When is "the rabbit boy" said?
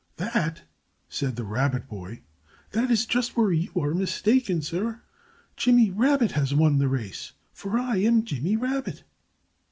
1.35-2.23